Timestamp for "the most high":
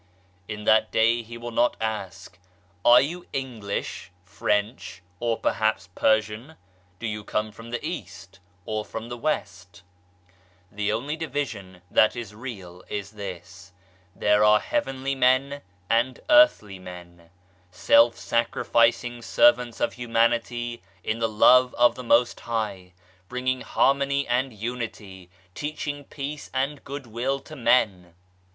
21.93-22.93